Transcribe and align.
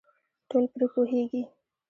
ټول 0.49 0.63
پرې 0.73 0.85
پوهېږي. 0.93 1.41